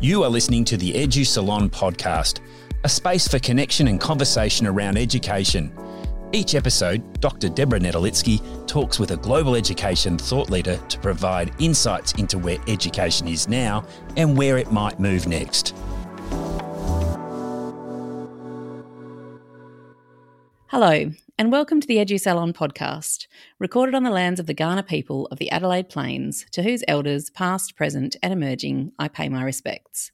[0.00, 2.38] You are listening to the Edu Salon podcast,
[2.84, 5.76] a space for connection and conversation around education.
[6.30, 7.48] Each episode, Dr.
[7.48, 13.26] Deborah Netolicky talks with a global education thought leader to provide insights into where education
[13.26, 13.84] is now
[14.16, 15.74] and where it might move next.
[20.68, 21.10] Hello,
[21.40, 23.28] and welcome to the Edu Salon podcast,
[23.60, 27.30] recorded on the lands of the Kaurna people of the Adelaide Plains, to whose elders,
[27.30, 30.10] past, present, and emerging, I pay my respects.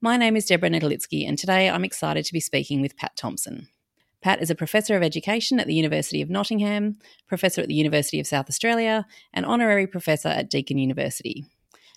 [0.00, 3.66] My name is Deborah Netolicky, and today I'm excited to be speaking with Pat Thomson.
[4.22, 8.20] Pat is a professor of education at the University of Nottingham, professor at the University
[8.20, 9.04] of South Australia,
[9.34, 11.44] and honorary professor at Deakin University.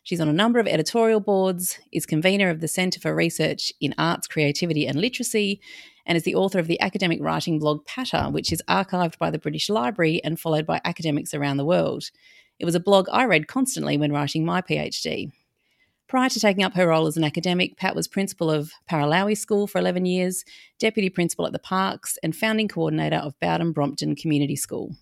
[0.01, 3.93] She's on a number of editorial boards, is convener of the Centre for Research in
[3.99, 5.61] Arts, Creativity and Literacy,
[6.05, 9.39] and is the author of the academic writing blog Patter, which is archived by the
[9.39, 12.11] British Library and followed by academics around the world.
[12.59, 15.31] It was a blog I read constantly when writing my PhD.
[16.07, 19.65] Prior to taking up her role as an academic, Pat was principal of Paralowie School
[19.65, 20.43] for 11 years,
[20.77, 24.95] deputy principal at the Parks, and founding coordinator of Bowden Brompton Community School.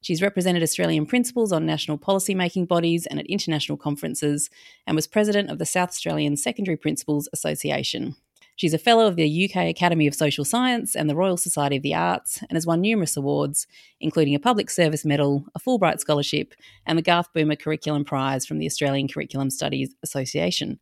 [0.00, 4.48] She's represented Australian principals on national policy making bodies and at international conferences,
[4.86, 8.16] and was president of the South Australian Secondary Principals Association.
[8.60, 11.82] She's a fellow of the UK Academy of Social Science and the Royal Society of
[11.82, 13.66] the Arts and has won numerous awards,
[14.02, 16.52] including a Public Service Medal, a Fulbright Scholarship,
[16.84, 20.78] and the Garth Boomer Curriculum Prize from the Australian Curriculum Studies Association.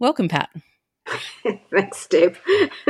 [0.00, 0.50] Welcome, Pat.
[1.70, 2.36] Thanks, Deb.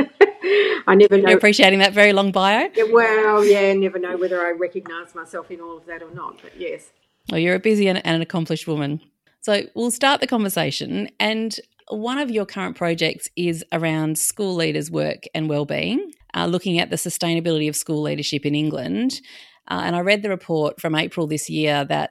[0.86, 1.28] I never know.
[1.28, 2.70] You're appreciating that very long bio?
[2.74, 6.40] Yeah, well, yeah, never know whether I recognise myself in all of that or not,
[6.40, 6.92] but yes.
[7.30, 9.02] Well, you're a busy and, and an accomplished woman.
[9.42, 11.10] So we'll start the conversation.
[11.20, 11.60] And
[11.90, 16.90] one of your current projects is around school leaders' work and well-being, uh, looking at
[16.90, 19.20] the sustainability of school leadership in England.
[19.68, 22.10] Uh, and I read the report from April this year that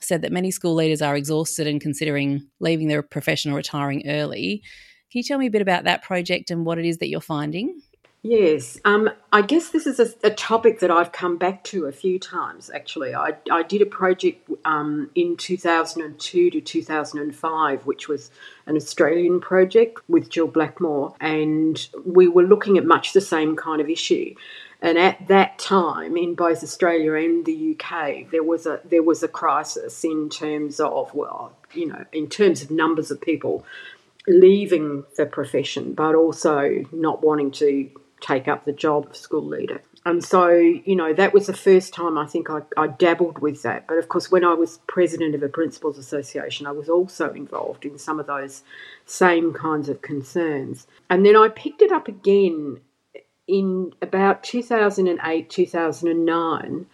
[0.00, 4.62] said that many school leaders are exhausted and considering leaving their profession or retiring early.
[5.10, 7.20] Can you tell me a bit about that project and what it is that you're
[7.20, 7.80] finding?
[8.22, 11.92] Yes, um, I guess this is a, a, topic that I've come back to a
[11.92, 12.70] few times.
[12.74, 18.30] Actually, I, I did a project um, in 2002 to 2005, which was
[18.66, 23.80] an Australian project with Jill Blackmore, and we were looking at much the same kind
[23.80, 24.34] of issue.
[24.82, 29.22] And at that time, in both Australia and the UK, there was a there was
[29.22, 33.64] a crisis in terms of well, you know, in terms of numbers of people
[34.26, 39.82] leaving the profession, but also not wanting to take up the job of school leader.
[40.06, 43.62] And so, you know, that was the first time I think I, I, dabbled with
[43.62, 43.86] that.
[43.86, 47.84] But of course, when I was president of a principals association, I was also involved
[47.84, 48.62] in some of those
[49.04, 50.86] same kinds of concerns.
[51.10, 52.80] And then I picked it up again
[53.46, 56.86] in about 2008, 2009.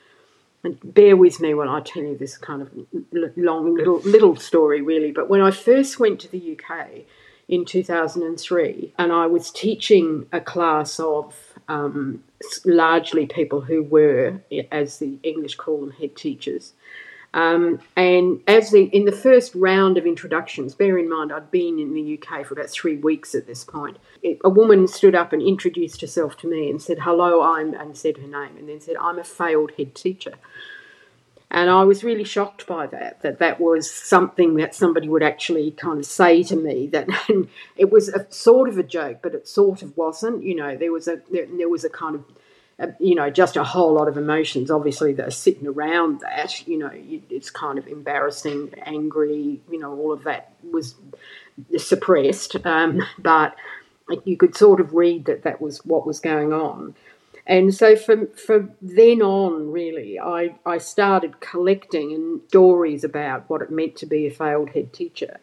[0.64, 2.70] And bear with me when I tell you this kind of
[3.36, 5.12] long little little story, really.
[5.12, 7.04] But when I first went to the UK,
[7.48, 11.34] in 2003, and I was teaching a class of
[11.68, 12.22] um,
[12.64, 14.40] largely people who were,
[14.72, 16.72] as the English call them, head teachers.
[17.34, 21.78] Um, and as the in the first round of introductions, bear in mind I'd been
[21.78, 23.98] in the UK for about three weeks at this point.
[24.22, 27.94] It, a woman stood up and introduced herself to me and said, "Hello, I'm," and
[27.96, 30.34] said her name, and then said, "I'm a failed head teacher."
[31.50, 35.70] And I was really shocked by that, that that was something that somebody would actually
[35.70, 36.88] kind of say to me.
[36.88, 37.08] That
[37.76, 40.42] it was a sort of a joke, but it sort of wasn't.
[40.42, 42.24] You know, there was a there, there was a kind of
[42.78, 46.66] uh, you know, just a whole lot of emotions, obviously, that are sitting around that.
[46.68, 50.94] You know, it's kind of embarrassing, angry, you know, all of that was
[51.78, 52.56] suppressed.
[52.66, 53.56] Um, but
[54.24, 56.94] you could sort of read that that was what was going on.
[57.46, 63.62] And so from, from then on, really, I, I started collecting and stories about what
[63.62, 65.38] it meant to be a failed head teacher.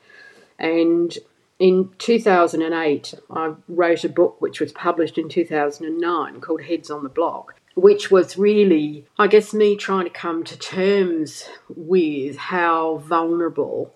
[0.59, 1.18] And
[1.59, 7.09] in 2008, I wrote a book which was published in 2009 called Heads on the
[7.09, 13.96] Block, which was really, I guess, me trying to come to terms with how vulnerable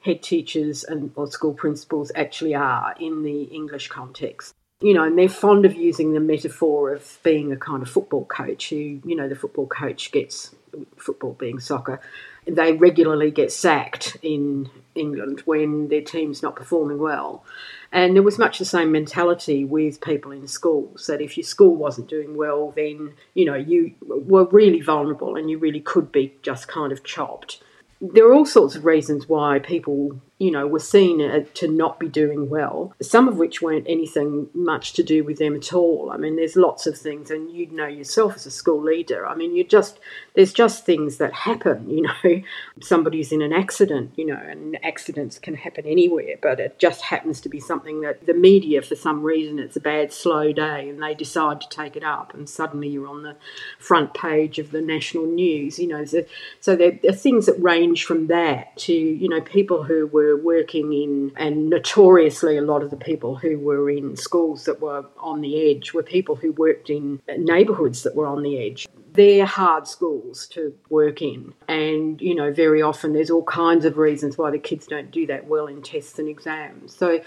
[0.00, 5.18] head teachers and or school principals actually are in the English context you know, and
[5.18, 9.16] they're fond of using the metaphor of being a kind of football coach who, you
[9.16, 10.54] know, the football coach gets,
[10.98, 12.00] football being soccer,
[12.46, 17.42] they regularly get sacked in England when their team's not performing well.
[17.90, 21.74] And there was much the same mentality with people in schools that if your school
[21.74, 26.34] wasn't doing well, then, you know, you were really vulnerable and you really could be
[26.42, 27.62] just kind of chopped.
[28.00, 31.98] there are all sorts of reasons why people you know, were seen uh, to not
[31.98, 36.10] be doing well, some of which weren't anything much to do with them at all.
[36.12, 39.26] I mean, there's lots of things, and you'd know yourself as a school leader.
[39.26, 39.98] I mean, you just,
[40.34, 42.42] there's just things that happen, you know.
[42.82, 47.40] Somebody's in an accident, you know, and accidents can happen anywhere, but it just happens
[47.40, 51.02] to be something that the media, for some reason, it's a bad, slow day, and
[51.02, 53.36] they decide to take it up, and suddenly you're on the
[53.78, 56.04] front page of the national news, you know.
[56.04, 56.26] So,
[56.60, 60.36] so there are things that range from that to, you know, people who were were
[60.36, 65.04] working in, and notoriously a lot of the people who were in schools that were
[65.18, 68.86] on the edge were people who worked in neighbourhoods that were on the edge.
[69.12, 73.96] They're hard schools to work in, and you know, very often there's all kinds of
[73.96, 76.94] reasons why the kids don't do that well in tests and exams.
[76.94, 77.20] So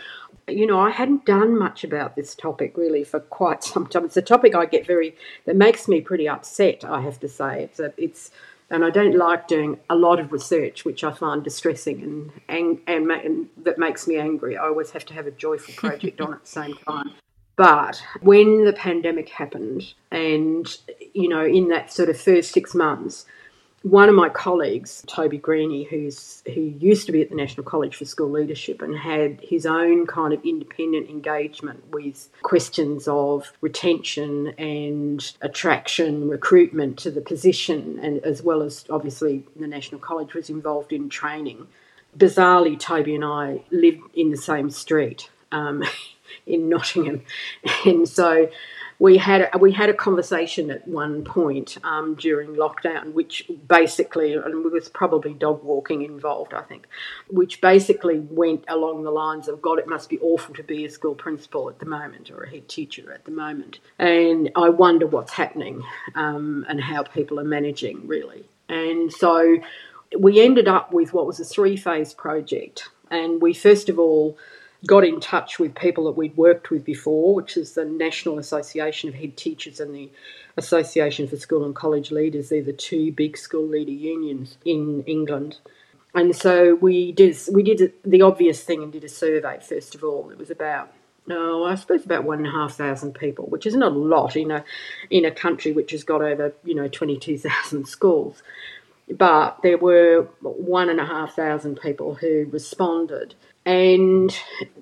[0.47, 4.05] you know, I hadn't done much about this topic really for quite some time.
[4.05, 5.15] It's a topic I get very
[5.45, 6.83] that makes me pretty upset.
[6.83, 8.31] I have to say, it's a, it's
[8.69, 12.79] and I don't like doing a lot of research, which I find distressing and, and,
[12.87, 14.57] and, and that makes me angry.
[14.57, 17.11] I always have to have a joyful project on at the same time.
[17.55, 20.65] But when the pandemic happened, and
[21.13, 23.25] you know, in that sort of first six months,
[23.83, 27.95] one of my colleagues, Toby Greany, who's who used to be at the National College
[27.95, 34.47] for School Leadership and had his own kind of independent engagement with questions of retention
[34.57, 40.49] and attraction, recruitment to the position, and as well as obviously the National College was
[40.49, 41.67] involved in training.
[42.17, 45.83] Bizarrely, Toby and I lived in the same street um,
[46.45, 47.23] in Nottingham,
[47.85, 48.49] and so
[48.99, 54.65] we had we had a conversation at one point um, during lockdown, which basically and
[54.65, 56.85] there was probably dog walking involved, I think,
[57.29, 60.89] which basically went along the lines of God, it must be awful to be a
[60.89, 65.07] school principal at the moment or a head teacher at the moment, and I wonder
[65.07, 65.81] what's happening
[66.13, 69.59] um, and how people are managing really, and so
[70.17, 74.37] we ended up with what was a three phase project, and we first of all
[74.85, 79.09] got in touch with people that we'd worked with before, which is the National Association
[79.09, 80.09] of Head Teachers and the
[80.57, 82.49] Association for School and College Leaders.
[82.49, 85.57] They're the two big school leader unions in England.
[86.13, 90.03] And so we did we did the obvious thing and did a survey first of
[90.03, 90.29] all.
[90.31, 90.91] It was about
[91.29, 94.35] oh, I suppose about one and a half thousand people, which is not a lot
[94.35, 94.63] in a
[95.09, 98.41] in a country which has got over you know twenty two thousand schools.
[99.09, 103.35] But there were one and a half thousand people who responded,
[103.65, 104.35] and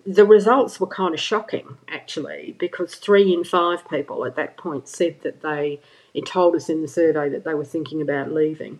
[0.05, 4.87] the results were kind of shocking, actually, because three in five people at that point
[4.87, 5.81] said that they,
[6.13, 8.79] it told us in the survey that they were thinking about leaving,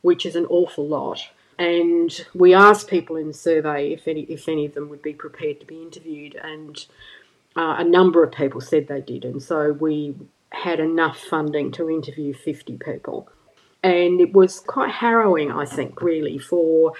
[0.00, 1.28] which is an awful lot.
[1.58, 5.12] And we asked people in the survey if any, if any of them would be
[5.12, 6.84] prepared to be interviewed, and
[7.56, 9.24] uh, a number of people said they did.
[9.24, 10.14] And so we
[10.50, 13.28] had enough funding to interview 50 people.
[13.82, 16.92] And it was quite harrowing, I think, really, for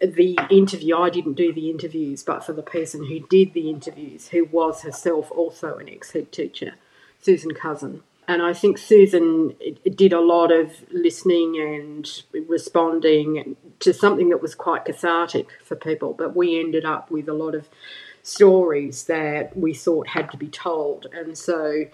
[0.00, 0.96] the interview.
[0.96, 4.82] I didn't do the interviews, but for the person who did the interviews, who was
[4.82, 6.74] herself also an ex head teacher,
[7.20, 8.02] Susan Cousin.
[8.28, 9.54] And I think Susan
[9.94, 16.12] did a lot of listening and responding to something that was quite cathartic for people.
[16.12, 17.68] But we ended up with a lot of
[18.24, 21.06] stories that we thought had to be told.
[21.12, 21.84] And so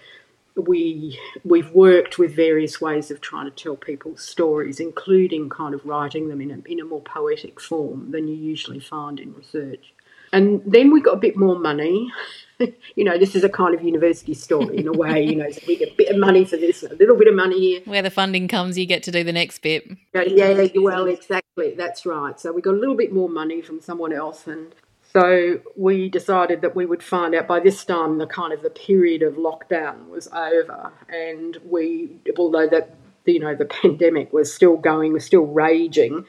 [0.56, 5.84] we we've worked with various ways of trying to tell people's stories, including kind of
[5.84, 9.92] writing them in a, in a more poetic form than you usually find in research.
[10.32, 12.10] And then we got a bit more money.
[12.94, 15.22] you know, this is a kind of university story in a way.
[15.22, 17.34] You know, so we get a bit of money for this, a little bit of
[17.34, 17.80] money here.
[17.84, 19.86] Where the funding comes, you get to do the next bit.
[20.14, 21.74] Yeah, yeah well, exactly.
[21.74, 22.40] That's right.
[22.40, 24.74] So we got a little bit more money from someone else, and
[25.12, 28.70] so we decided that we would find out by this time the kind of the
[28.70, 34.76] period of lockdown was over, and we, although that you know the pandemic was still
[34.76, 36.26] going, was still raging,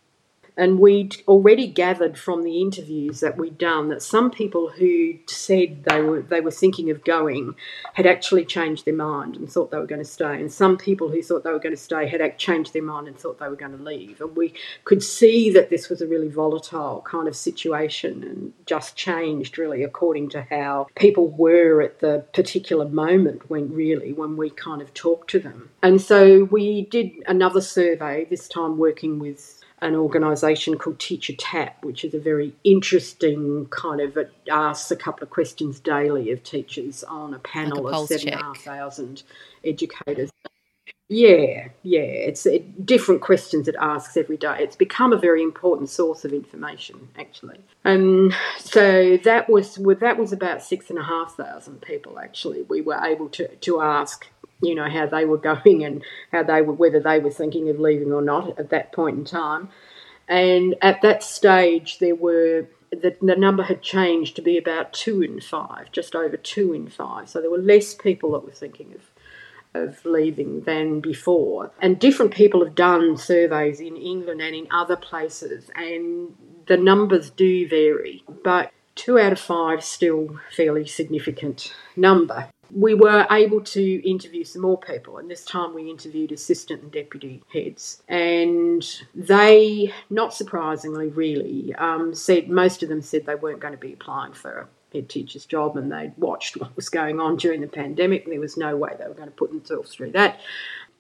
[0.56, 5.84] and we'd already gathered from the interviews that we'd done that some people who said
[5.86, 7.56] they were they were thinking of going
[7.94, 11.10] had actually changed their mind and thought they were going to stay, and some people
[11.10, 13.56] who thought they were going to stay had changed their mind and thought they were
[13.56, 14.22] going to leave.
[14.22, 14.54] And we
[14.86, 19.84] could see that this was a really volatile kind of situation and just changed really
[19.84, 24.94] according to how people were at the particular moment when really when we kind of
[24.94, 25.70] talked to them.
[25.82, 31.84] And so we did another survey this time working with an organisation called Teacher Tapp,
[31.84, 36.42] which is a very interesting kind of it asks a couple of questions daily of
[36.44, 39.24] teachers on a panel like a of seven and a half thousand
[39.64, 40.32] educators.
[41.10, 44.56] Yeah, yeah, it's it, different questions it asks every day.
[44.60, 47.60] It's become a very important source of information, actually.
[47.84, 52.20] And so that was well, that was about six and a half thousand people.
[52.20, 54.28] Actually, we were able to to ask
[54.64, 57.80] you know, how they were going and how they were, whether they were thinking of
[57.80, 59.70] leaving or not at that point in time.
[60.28, 65.22] And at that stage, there were the, the number had changed to be about two
[65.22, 67.30] in five, just over two in five.
[67.30, 69.02] So there were less people that were thinking of
[69.76, 71.72] of leaving than before.
[71.82, 76.36] And different people have done surveys in England and in other places, and
[76.68, 78.24] the numbers do vary.
[78.44, 84.62] But two out of five still fairly significant number we were able to interview some
[84.62, 88.02] more people, and this time we interviewed assistant and deputy heads.
[88.08, 93.80] And they, not surprisingly, really, um, said most of them said they weren't going to
[93.80, 97.62] be applying for a head teacher's job, and they'd watched what was going on during
[97.62, 98.26] the pandemic.
[98.26, 100.40] There was no way they were going to put themselves through that.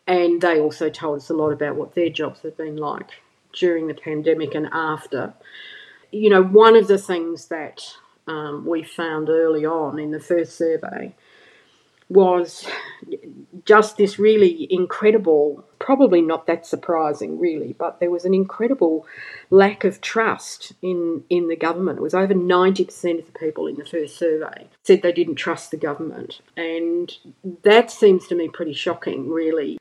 [0.05, 3.09] And they also told us a lot about what their jobs had been like
[3.53, 5.33] during the pandemic and after.
[6.11, 7.95] You know, one of the things that
[8.27, 11.15] um, we found early on in the first survey
[12.13, 12.65] was
[13.65, 19.05] just this really incredible, probably not that surprising, really, but there was an incredible
[19.49, 21.99] lack of trust in, in the government.
[21.99, 25.71] It was over 90% of the people in the first survey said they didn't trust
[25.71, 26.41] the government.
[26.55, 27.11] And
[27.63, 29.77] that seems to me pretty shocking, really.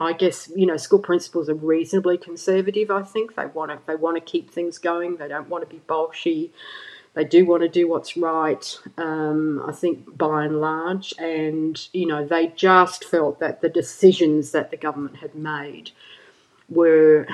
[0.00, 2.90] I guess you know school principals are reasonably conservative.
[2.90, 5.16] I think they want to they want to keep things going.
[5.16, 6.50] They don't want to be bolshy.
[7.14, 11.14] They do want to do what's right, um, I think, by and large.
[11.16, 15.92] And, you know, they just felt that the decisions that the government had made
[16.68, 17.26] were,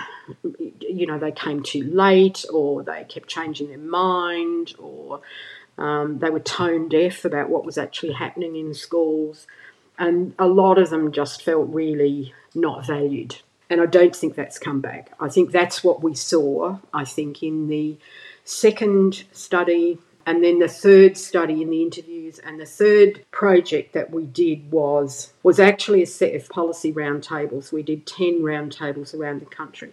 [0.81, 5.23] you know, they came too late or they kept changing their mind or
[5.79, 9.47] um, they were tone deaf about what was actually happening in schools.
[9.99, 13.37] And a lot of them just felt really not valued.
[13.71, 15.13] And I don't think that's come back.
[15.21, 17.97] I think that's what we saw, I think, in the
[18.45, 24.11] second study, and then the third study in the interviews and the third project that
[24.11, 27.73] we did was was actually a set of policy roundtables.
[27.73, 29.93] We did 10 roundtables around the country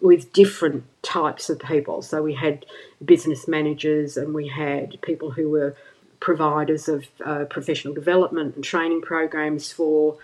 [0.00, 2.02] with different types of people.
[2.02, 2.64] So we had
[3.04, 5.76] business managers and we had people who were
[6.20, 10.16] providers of uh, professional development and training programs for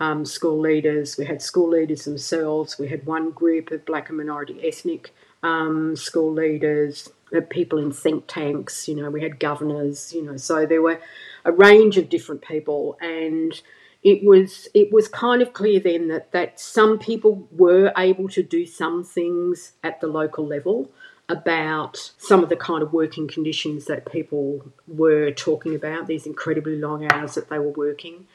[0.00, 1.16] um, school leaders.
[1.16, 2.78] We had school leaders themselves.
[2.78, 7.10] We had one group of black and minority ethnic um, school leaders,
[7.50, 11.00] people in think tanks, you know, we had governors, you know, so there were
[11.44, 12.96] a range of different people.
[13.00, 13.60] And
[14.02, 18.42] it was it was kind of clear then that, that some people were able to
[18.42, 20.90] do some things at the local level
[21.28, 26.76] about some of the kind of working conditions that people were talking about, these incredibly
[26.76, 28.26] long hours that they were working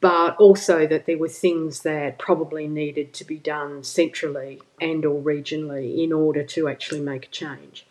[0.00, 5.20] but also that there were things that probably needed to be done centrally and or
[5.20, 7.86] regionally in order to actually make a change.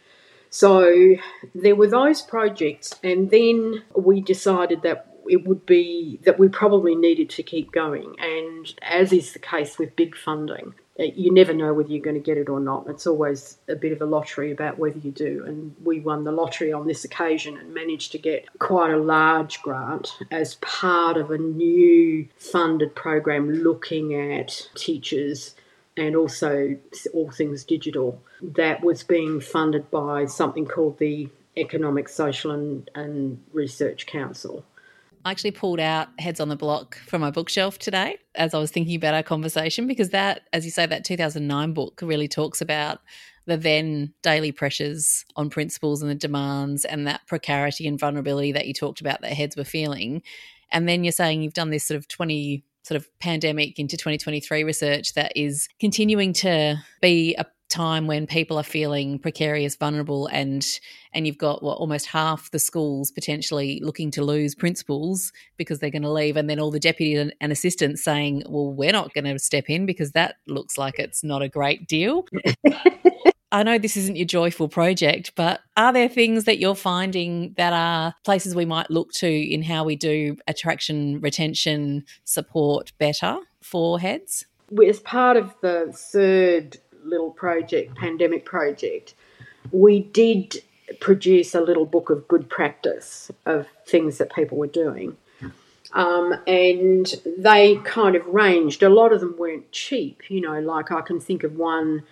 [0.50, 1.16] So
[1.56, 6.96] there were those projects, and then we decided that it would be that we probably
[6.96, 8.16] needed to keep going.
[8.20, 12.16] And as is the case with big funding, Uh, you never know whether you're going
[12.16, 12.88] to get it or not.
[12.88, 15.44] It's always a bit of a lottery about whether you do.
[15.46, 19.62] And we won the lottery on this occasion and managed to get quite a large
[19.62, 25.56] grant as part of a new funded program looking at teachers
[25.98, 26.78] and also
[27.14, 33.44] all things digital that was being funded by something called the Economic, Social and, and
[33.54, 34.66] Research Council.
[35.24, 38.72] I actually pulled out Heads on the Block from my bookshelf today as I was
[38.72, 43.00] thinking about our conversation because that, as you say, that 2009 book really talks about
[43.46, 48.68] the then daily pressures on principals and the demands and that precarity and vulnerability that
[48.68, 50.22] you talked about that heads were feeling.
[50.72, 54.64] And then you're saying you've done this sort of 20 sort of pandemic into 2023
[54.64, 60.66] research that is continuing to be a time when people are feeling precarious, vulnerable, and
[61.14, 65.90] and you've got what almost half the schools potentially looking to lose principals because they're
[65.90, 69.14] going to leave, and then all the deputies and, and assistants saying, "Well, we're not
[69.14, 72.26] going to step in because that looks like it's not a great deal."
[73.54, 77.74] I know this isn't your joyful project, but are there things that you're finding that
[77.74, 84.00] are places we might look to in how we do attraction, retention, support better for
[84.00, 84.46] heads?
[84.88, 89.14] As part of the third little project, pandemic project,
[89.72, 90.64] we did
[91.00, 95.18] produce a little book of good practice of things that people were doing.
[95.94, 98.82] Um, and they kind of ranged.
[98.82, 102.04] A lot of them weren't cheap, you know, like I can think of one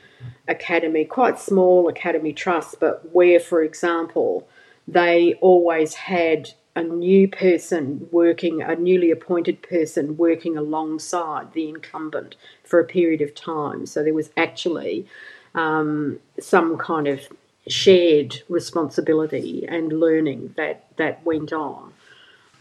[0.47, 4.47] academy, quite small academy trust, but where, for example,
[4.87, 12.35] they always had a new person working, a newly appointed person working alongside the incumbent
[12.63, 13.85] for a period of time.
[13.85, 15.05] So there was actually
[15.53, 17.27] um, some kind of
[17.67, 21.93] shared responsibility and learning that, that went on.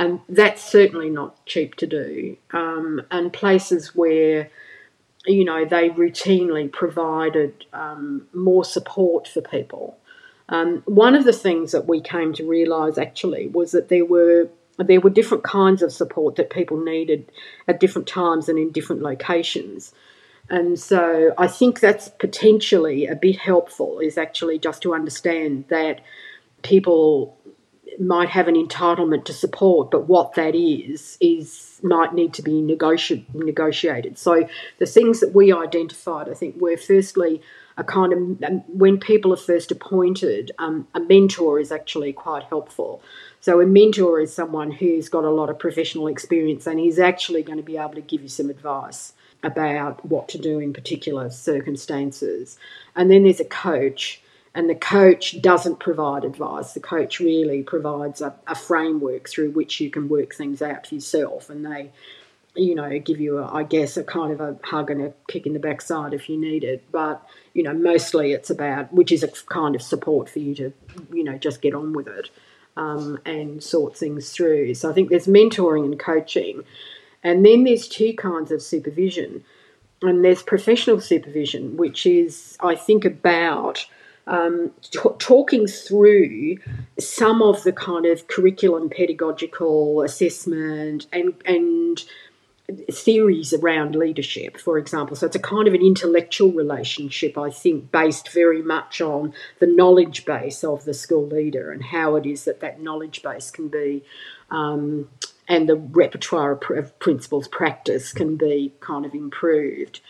[0.00, 2.36] And that's certainly not cheap to do.
[2.52, 4.50] Um, and places where
[5.26, 9.98] you know, they routinely provided um, more support for people.
[10.48, 14.48] Um, one of the things that we came to realise actually was that there were
[14.78, 17.30] there were different kinds of support that people needed
[17.66, 19.92] at different times and in different locations.
[20.48, 26.00] And so I think that's potentially a bit helpful, is actually just to understand that
[26.62, 27.36] people
[27.98, 32.62] might have an entitlement to support, but what that is, is might need to be
[32.62, 34.16] negoti- negotiated.
[34.16, 37.42] So the things that we identified, I think, were firstly
[37.78, 42.42] a kind of um, when people are first appointed, um, a mentor is actually quite
[42.42, 43.00] helpful.
[43.40, 47.44] So a mentor is someone who's got a lot of professional experience and he's actually
[47.44, 49.12] going to be able to give you some advice
[49.44, 52.58] about what to do in particular circumstances.
[52.96, 54.20] And then there's a coach,
[54.54, 56.72] and the coach doesn't provide advice.
[56.72, 60.96] The coach really provides a, a framework through which you can work things out for
[60.96, 61.92] yourself, and they,
[62.58, 65.46] you know, give you, a, I guess, a kind of a hug and a kick
[65.46, 66.84] in the backside if you need it.
[66.92, 70.72] But you know, mostly it's about, which is a kind of support for you to,
[71.12, 72.30] you know, just get on with it.
[72.76, 74.74] Um, and sort things through.
[74.74, 76.62] So I think there's mentoring and coaching,
[77.24, 79.42] and then there's two kinds of supervision.
[80.00, 83.84] And there's professional supervision, which is, I think, about
[84.28, 86.58] um, t- talking through
[86.98, 92.04] some of the kind of curriculum, pedagogical assessment, and and
[92.90, 95.16] theories around leadership, for example.
[95.16, 99.66] So it's a kind of an intellectual relationship, I think, based very much on the
[99.66, 103.68] knowledge base of the school leader and how it is that that knowledge base can
[103.68, 104.04] be.
[104.50, 105.08] Um,
[105.48, 110.00] and the repertoire of principles practice can be kind of improved.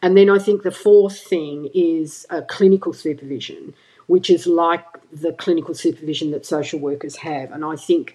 [0.00, 3.74] And then I think the fourth thing is a clinical supervision,
[4.06, 7.50] which is like the clinical supervision that social workers have.
[7.50, 8.14] And I think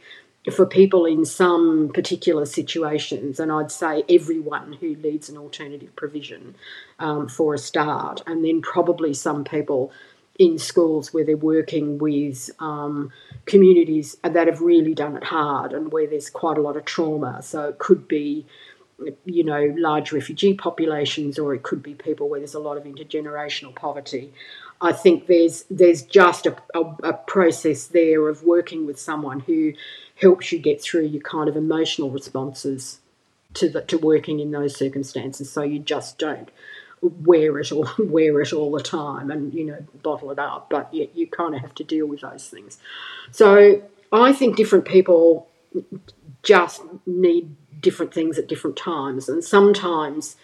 [0.52, 6.56] for people in some particular situations, and I'd say everyone who leads an alternative provision
[7.00, 9.92] um, for a start, and then probably some people
[10.38, 13.12] in schools where they're working with um,
[13.46, 17.42] communities that have really done it hard and where there's quite a lot of trauma.
[17.42, 18.46] So it could be,
[19.26, 22.86] you know, large refugee populations, or it could be people where there's a lot of
[22.86, 24.32] intergenerational poverty.
[24.82, 29.74] I think there's there's just a, a, a process there of working with someone who
[30.22, 33.00] helps you get through your kind of emotional responses
[33.54, 35.52] to the, to working in those circumstances.
[35.52, 36.50] So you just don't
[37.02, 40.94] wear it or wear it all the time and you know bottle it up but
[40.94, 42.78] you, you kind of have to deal with those things
[43.32, 45.48] so i think different people
[46.44, 50.36] just need different things at different times and sometimes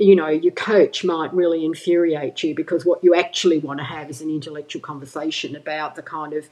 [0.00, 4.08] you know your coach might really infuriate you because what you actually want to have
[4.08, 6.48] is an intellectual conversation about the kind of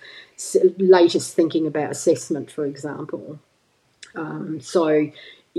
[0.77, 3.39] latest thinking about assessment for example
[4.15, 5.11] um, so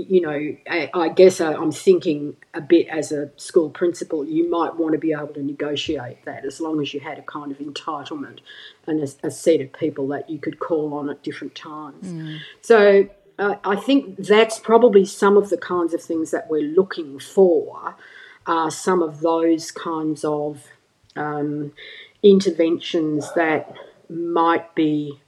[0.08, 4.48] you know, I, I guess I, am thinking a bit as a school principal, you
[4.48, 7.50] might want to be able to negotiate that as long as you had a kind
[7.50, 8.38] of entitlement
[8.86, 12.06] and a, a set of people that you could call on at different times.
[12.06, 12.38] Mm.
[12.62, 13.08] So
[13.40, 17.96] uh, I think that's probably some of the kinds of things that we're looking for,
[18.46, 20.66] are some of those kinds of
[21.16, 21.72] um,
[22.22, 23.74] interventions that
[24.10, 25.20] might be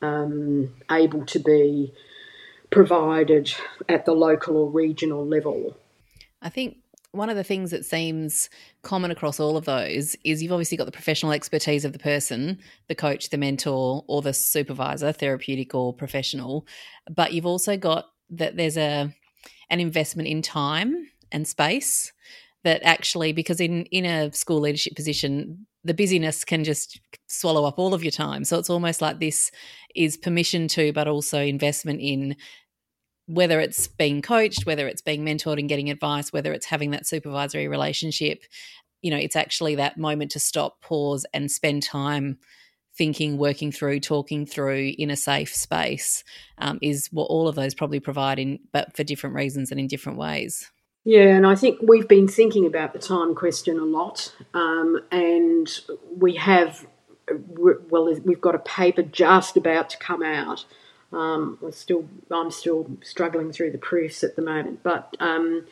[0.00, 1.92] um, able to be
[2.70, 3.52] provided
[3.88, 5.76] at the local or regional level.
[6.40, 6.78] I think
[7.12, 8.50] one of the things that seems
[8.82, 12.58] common across all of those is you've obviously got the professional expertise of the person,
[12.88, 16.66] the coach, the mentor, or the supervisor, therapeutic or professional,
[17.10, 19.12] but you've also got that there's a
[19.70, 22.12] an investment in time and space
[22.64, 27.78] that actually because in in a school leadership position the busyness can just swallow up
[27.78, 28.44] all of your time.
[28.44, 29.50] So it's almost like this
[29.94, 32.36] is permission to, but also investment in
[33.26, 37.06] whether it's being coached, whether it's being mentored and getting advice, whether it's having that
[37.06, 38.44] supervisory relationship.
[39.02, 42.38] You know, it's actually that moment to stop, pause, and spend time
[42.96, 46.24] thinking, working through, talking through in a safe space
[46.58, 49.86] um, is what all of those probably provide in, but for different reasons and in
[49.86, 50.70] different ways.
[51.04, 55.68] Yeah, and I think we've been thinking about the time question a lot, um, and
[56.16, 56.84] we have,
[57.28, 60.64] well, we've got a paper just about to come out.
[61.12, 65.66] Um, we're still, I'm still struggling through the proofs at the moment, but um,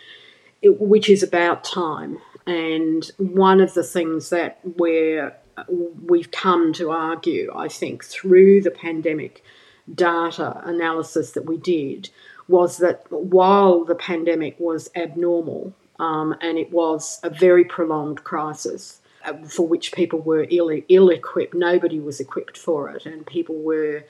[0.62, 2.18] it, which is about time.
[2.46, 5.34] And one of the things that we're
[5.68, 9.44] we've come to argue, I think, through the pandemic
[9.92, 12.10] data analysis that we did
[12.48, 19.00] was that while the pandemic was abnormal um, and it was a very prolonged crisis
[19.24, 23.54] uh, for which people were ill, ill equipped, nobody was equipped for it, and people
[23.54, 24.04] were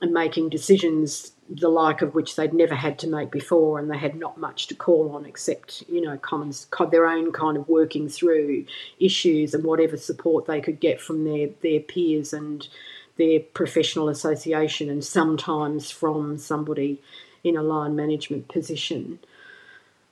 [0.00, 3.96] and making decisions the like of which they'd never had to make before, and they
[3.96, 6.52] had not much to call on except, you know, common,
[6.90, 8.64] their own kind of working through
[9.00, 12.68] issues and whatever support they could get from their, their peers and
[13.16, 17.00] their professional association, and sometimes from somebody
[17.42, 19.18] in a line management position.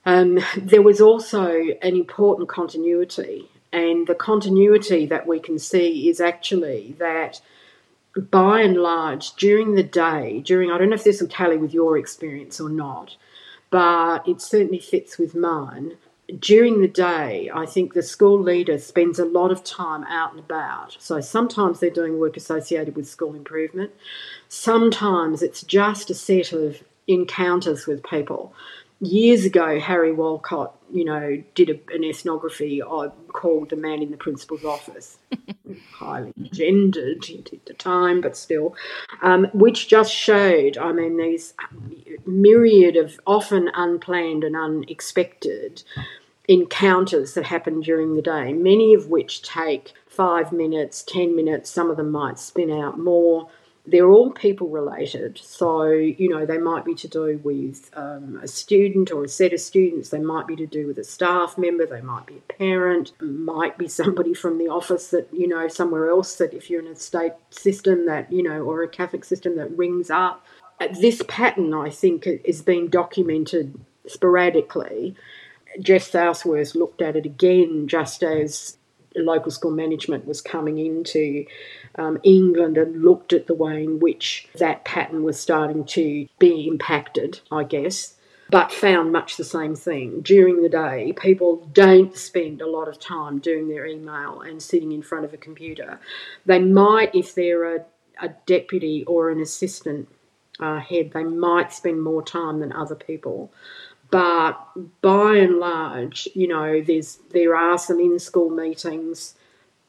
[0.04, 1.50] Um, there was also
[1.82, 7.40] an important continuity, and the continuity that we can see is actually that
[8.16, 11.74] by and large, during the day, during, I don't know if this will tally with
[11.74, 13.16] your experience or not,
[13.70, 15.96] but it certainly fits with mine.
[16.38, 20.40] During the day, I think the school leader spends a lot of time out and
[20.40, 20.96] about.
[20.98, 23.92] So sometimes they're doing work associated with school improvement.
[24.48, 28.52] Sometimes it's just a set of encounters with people
[29.00, 34.10] years ago, Harry Wolcott, you know, did a, an ethnography I called The Man in
[34.10, 35.18] the Principal's Office,
[35.92, 38.74] highly gendered at the time, but still,
[39.22, 41.54] um, which just showed, I mean, these
[42.26, 45.82] myriad of often unplanned and unexpected
[46.48, 51.90] encounters that happen during the day, many of which take five minutes, ten minutes, some
[51.90, 53.48] of them might spin out more
[53.86, 55.38] they're all people related.
[55.38, 59.52] So, you know, they might be to do with um, a student or a set
[59.52, 62.52] of students, they might be to do with a staff member, they might be a
[62.52, 66.84] parent, might be somebody from the office that, you know, somewhere else that if you're
[66.84, 70.44] in a state system that, you know, or a Catholic system that rings up.
[71.00, 75.14] This pattern, I think, is being documented sporadically.
[75.80, 78.76] Geoff Southworth looked at it again just as
[79.14, 81.44] local school management was coming into
[81.98, 86.68] um, England and looked at the way in which that pattern was starting to be
[86.68, 88.14] impacted, I guess,
[88.50, 90.20] but found much the same thing.
[90.20, 94.92] During the day, people don't spend a lot of time doing their email and sitting
[94.92, 95.98] in front of a computer.
[96.44, 97.84] They might, if they're a,
[98.20, 100.08] a deputy or an assistant
[100.60, 103.50] uh, head, they might spend more time than other people
[104.10, 104.54] but
[105.00, 109.34] by and large, you know, there's there are some in-school meetings,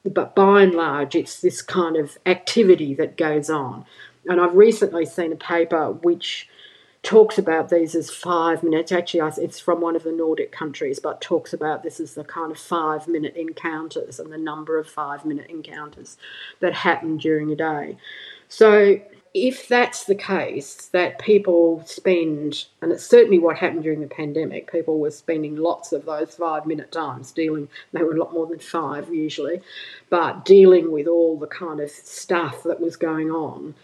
[0.06, 3.86] but by and large, it's this kind of activity that goes on.
[4.26, 6.48] And I've recently seen a paper which
[7.04, 8.92] talks about these as five minutes.
[8.92, 12.52] Actually, it's from one of the Nordic countries, but talks about this as the kind
[12.52, 16.18] of five minute encounters and the number of five minute encounters
[16.60, 17.98] that happen during a day.
[18.50, 19.00] So
[19.46, 24.72] if that's the case, that people spend, and it's certainly what happened during the pandemic,
[24.72, 28.48] people were spending lots of those five minute times dealing, they were a lot more
[28.48, 29.62] than five usually,
[30.10, 33.76] but dealing with all the kind of stuff that was going on.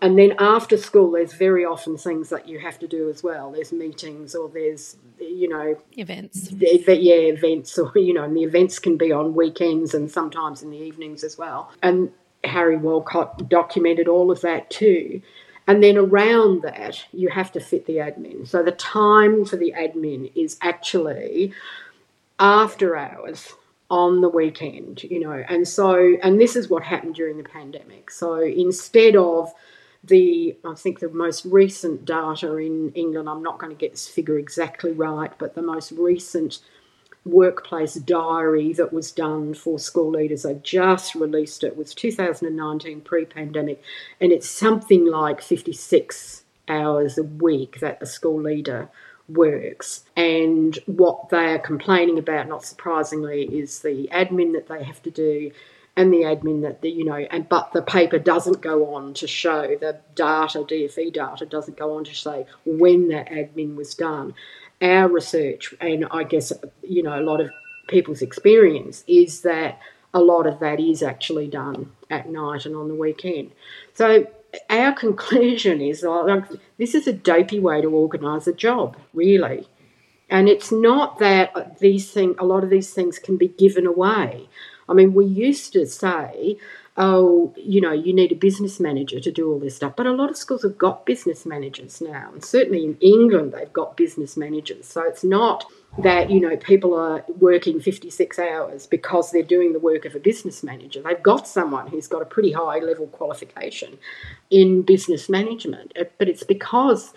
[0.00, 3.50] And then after school, there's very often things that you have to do as well.
[3.50, 6.50] There's meetings or there's, you know, events.
[6.52, 10.70] Yeah, events, or, you know, and the events can be on weekends and sometimes in
[10.70, 11.72] the evenings as well.
[11.82, 12.12] And
[12.44, 15.22] Harry Wolcott documented all of that too.
[15.66, 18.48] And then around that, you have to fit the admin.
[18.48, 21.52] So the time for the admin is actually
[22.38, 23.52] after hours
[23.90, 25.44] on the weekend, you know.
[25.48, 28.10] And so, and this is what happened during the pandemic.
[28.10, 29.52] So instead of
[30.04, 34.08] the, I think the most recent data in England, I'm not going to get this
[34.08, 36.60] figure exactly right, but the most recent
[37.28, 40.46] workplace diary that was done for school leaders.
[40.46, 41.68] I just released it.
[41.68, 43.82] it was 2019 pre-pandemic,
[44.20, 48.88] and it's something like 56 hours a week that a school leader
[49.28, 50.04] works.
[50.16, 55.10] And what they are complaining about, not surprisingly, is the admin that they have to
[55.10, 55.52] do
[55.98, 59.26] and the admin that the you know and but the paper doesn't go on to
[59.26, 64.32] show the data DFE data doesn't go on to say when that admin was done
[64.80, 67.50] our research, and I guess, you know, a lot of
[67.88, 69.80] people's experience is that
[70.14, 73.52] a lot of that is actually done at night and on the weekend.
[73.94, 74.26] So
[74.70, 76.44] our conclusion is oh, like,
[76.78, 79.68] this is a dopey way to organise a job, really.
[80.30, 84.48] And it's not that these things, a lot of these things can be given away.
[84.88, 86.58] I mean, we used to say,
[87.00, 89.94] oh, you know, you need a business manager to do all this stuff.
[89.96, 92.30] But a lot of schools have got business managers now.
[92.32, 94.86] And certainly in England, they've got business managers.
[94.86, 95.64] So it's not
[96.02, 100.18] that, you know, people are working 56 hours because they're doing the work of a
[100.18, 101.00] business manager.
[101.00, 103.98] They've got someone who's got a pretty high level qualification
[104.50, 105.92] in business management.
[105.98, 107.12] Uh, but it's because,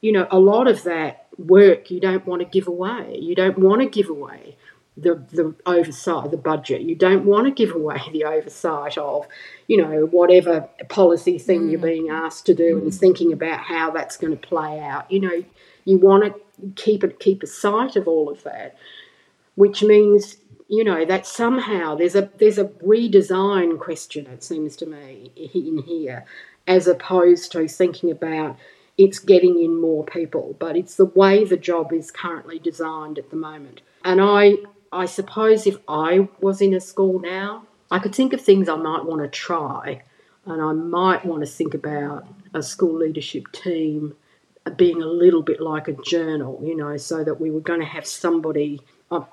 [0.00, 3.18] you know, a lot of that work you don't want to give away.
[3.20, 4.56] You don't want to give away
[4.96, 6.82] the, the oversight, the budget.
[6.82, 9.26] You don't want to give away the oversight of,
[9.66, 11.70] you know, whatever policy thing mm.
[11.70, 12.82] you're being asked to do mm.
[12.82, 15.10] and thinking about how that's going to play out.
[15.10, 15.44] You know,
[15.84, 16.40] you want to
[16.74, 18.76] keep it keep a sight of all of that,
[19.54, 24.26] which means you know that somehow there's a there's a redesign question.
[24.26, 26.24] It seems to me in here,
[26.66, 28.56] as opposed to thinking about
[28.98, 33.30] it's getting in more people, but it's the way the job is currently designed at
[33.30, 33.82] the moment.
[34.04, 34.54] And I,
[34.92, 38.76] I suppose if I was in a school now, I could think of things I
[38.76, 40.02] might want to try,
[40.44, 44.16] and I might want to think about a school leadership team
[44.76, 47.86] being a little bit like a journal, you know, so that we were going to
[47.86, 48.80] have somebody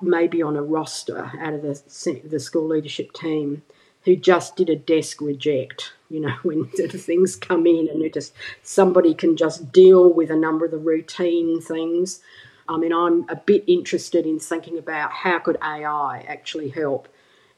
[0.00, 3.62] maybe on a roster out of the, the school leadership team
[4.04, 9.14] who just did a desk reject, you know, when things come in and just somebody
[9.14, 12.20] can just deal with a number of the routine things.
[12.68, 17.08] I mean, I'm a bit interested in thinking about how could AI actually help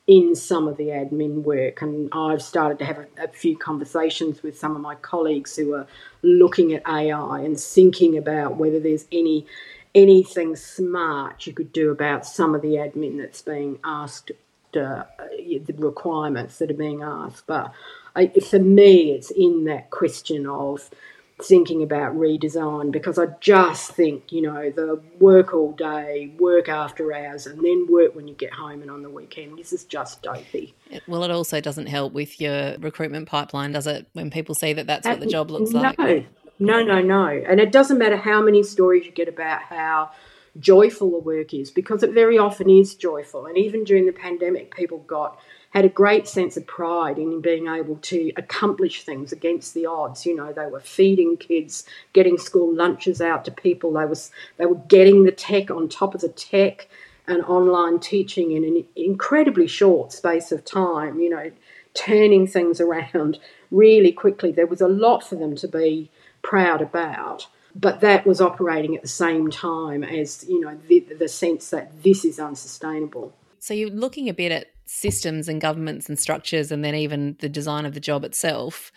[0.07, 1.83] in some of the admin work.
[1.83, 5.75] And I've started to have a, a, few conversations with some of my colleagues who
[5.75, 5.87] are
[6.23, 9.47] looking at AI and thinking about whether there's any
[9.95, 14.31] anything smart you could do about some of the admin that's being asked,
[14.77, 17.47] uh, the requirements that are being asked.
[17.47, 17.73] But
[18.15, 20.91] I, for me, it's in that question of
[21.43, 27.13] thinking about redesign because I just think, you know, the work all day, work after
[27.13, 29.59] hours, and then work when you get home and on the weekend.
[29.59, 30.75] This is just dopey.
[31.07, 34.07] Well, it also doesn't help with your recruitment pipeline, does it?
[34.15, 36.27] When people see that that's what uh, the job looks no, like.
[36.59, 37.27] No, no, no.
[37.27, 40.13] And it doesn't matter how many stories you get about how
[40.59, 43.45] joyful the work is because it very often is joyful.
[43.45, 45.39] And even during the pandemic, people got
[45.77, 50.25] had a great sense of pride in being able to accomplish things against the odds.
[50.25, 51.85] You know, they were feeding kids,
[52.15, 53.93] getting school lunches out to people.
[53.93, 56.89] They was they were getting the tech on top of the tech
[57.29, 61.21] and online teaching in an incredibly short space of time.
[61.21, 61.53] You know,
[61.93, 63.39] turning things around
[63.71, 64.53] really quickly.
[64.53, 66.11] There was a lot for them to be
[66.41, 71.29] proud about but that was operating at the same time as you know the, the
[71.29, 76.19] sense that this is unsustainable so you're looking a bit at systems and governments and
[76.19, 78.93] structures and then even the design of the job itself.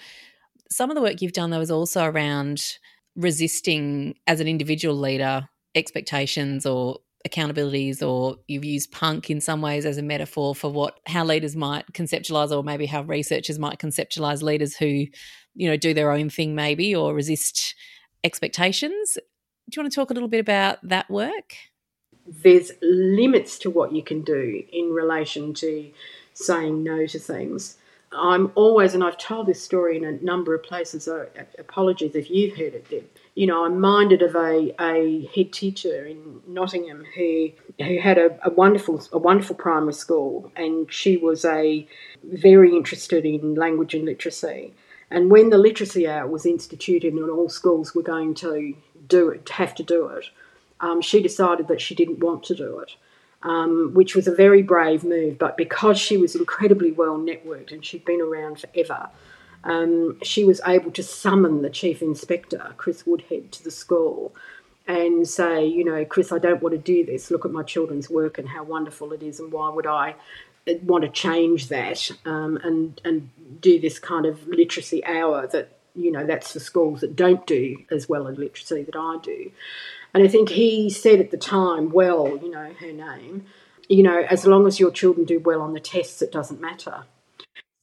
[0.72, 2.78] Some of the work you've done, though, is also around
[3.16, 9.86] resisting as an individual leader expectations or accountabilities or you've used punk in some ways
[9.86, 14.42] as a metaphor for what how leaders might conceptualize or maybe how researchers might conceptualize
[14.42, 15.06] leaders who
[15.54, 17.76] you know do their own thing maybe or resist
[18.24, 19.18] expectations
[19.70, 21.56] do you want to talk a little bit about that work
[22.44, 25.92] there's limits to what you can do in relation to
[26.34, 27.78] saying no to things.
[28.12, 31.04] I'm always, and I've told this story in a number of places.
[31.04, 33.08] So uh, apologies if you've heard it, Deb.
[33.36, 38.38] You know, I'm minded of a, a head teacher in Nottingham who who had a,
[38.44, 41.88] a wonderful a wonderful primary school, and she was a
[42.24, 44.74] very interested in language and literacy.
[45.12, 48.76] And when the literacy hour was instituted, and all schools were going to
[49.08, 50.26] do it, have to do it,
[50.82, 52.96] um, she decided that she didn't want to do it,
[53.44, 55.38] um, which was a very brave move.
[55.38, 59.10] But because she was incredibly well networked and she'd been around forever,
[59.64, 64.34] um, she was able to summon the chief inspector, Chris Woodhead, to the school
[64.88, 67.30] and say, you know, Chris, I don't want to do this.
[67.30, 70.16] Look at my children's work and how wonderful it is, and why would I
[70.84, 73.30] want to change that um, and and
[73.62, 77.78] do this kind of literacy hour that you know that's for schools that don't do
[77.92, 79.52] as well in literacy that I do.
[80.14, 83.46] And I think he said at the time, well, you know, her name,
[83.88, 87.04] you know, as long as your children do well on the tests, it doesn't matter.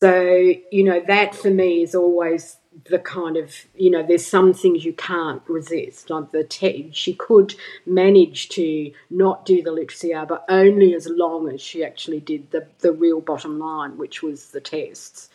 [0.01, 2.57] So, you know, that for me is always
[2.89, 6.11] the kind of, you know, there's some things you can't resist.
[6.11, 7.55] Like the te- she could
[7.87, 12.51] manage to not do the literacy hour, but only as long as she actually did
[12.51, 15.31] the, the real bottom line, which was the tests.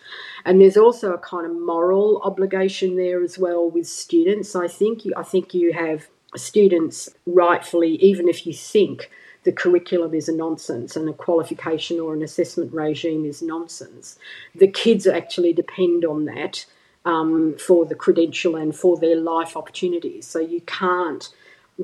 [0.45, 4.55] And there's also a kind of moral obligation there as well with students.
[4.55, 9.09] I think you, I think you have students rightfully, even if you think
[9.43, 14.17] the curriculum is a nonsense and a qualification or an assessment regime is nonsense,
[14.53, 16.65] the kids actually depend on that
[17.05, 20.27] um, for the credential and for their life opportunities.
[20.27, 21.29] So you can't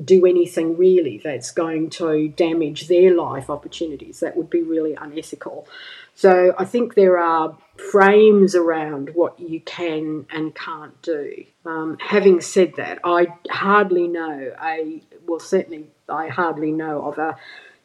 [0.04, 4.20] do anything really that's going to damage their life opportunities.
[4.20, 5.66] That would be really unethical.
[6.14, 11.44] So I think there are frames around what you can and can't do.
[11.64, 17.36] Um, having said that, I hardly know a well, certainly I hardly know of a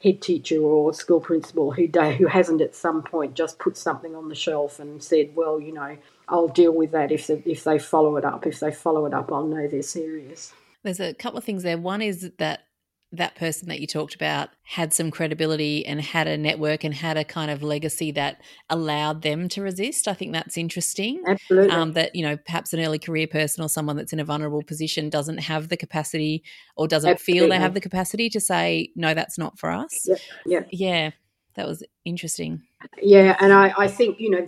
[0.04, 4.28] head teacher or school principal who who hasn't at some point just put something on
[4.28, 8.18] the shelf and said, well, you know, I'll deal with that if if they follow
[8.18, 8.46] it up.
[8.46, 10.54] If they follow it up, I'll know they're serious.
[10.84, 11.78] There's a couple of things there.
[11.78, 12.68] One is that
[13.16, 17.16] that person that you talked about had some credibility and had a network and had
[17.16, 20.08] a kind of legacy that allowed them to resist.
[20.08, 21.24] I think that's interesting.
[21.28, 21.70] Absolutely.
[21.70, 24.64] Um, that, you know, perhaps an early career person or someone that's in a vulnerable
[24.64, 26.44] position doesn't have the capacity
[26.76, 27.40] or doesn't Absolutely.
[27.40, 30.08] feel they have the capacity to say, no, that's not for us.
[30.08, 30.16] Yeah.
[30.46, 30.64] Yeah.
[30.72, 31.12] yeah
[31.56, 32.64] that was interesting.
[33.00, 33.38] Yeah.
[33.40, 34.48] And I, I think, you know,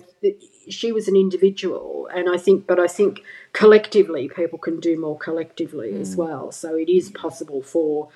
[0.67, 3.21] she was an individual, and I think, but I think
[3.53, 6.01] collectively people can do more collectively mm.
[6.01, 6.51] as well.
[6.51, 8.09] So it is possible for,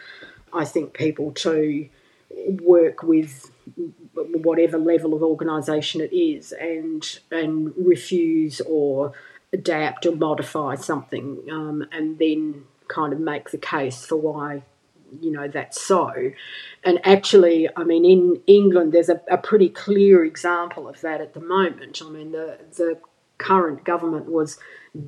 [0.53, 1.89] I think, people to
[2.61, 3.51] work with
[4.15, 9.13] whatever level of organisation it is, and and refuse or
[9.51, 14.63] adapt or modify something, um, and then kind of make the case for why
[15.21, 16.31] you know that's so.
[16.83, 21.33] And actually i mean in england there's a, a, pretty clear example of that at
[21.33, 22.01] the moment.
[22.03, 22.99] I mean the the
[23.39, 24.59] current government was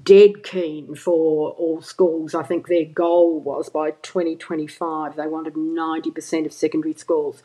[0.03, 2.35] dead keen for all schools.
[2.35, 7.41] I think their goal was by 2025 they wanted 90% of secondary schools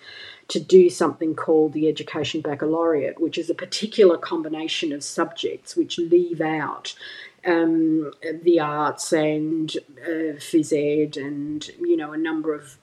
[0.48, 5.98] to do something called the Education Baccalaureate, which is a particular combination of subjects which
[5.98, 6.94] leave out
[7.46, 12.76] um, the arts and uh, phys ed and you know a number of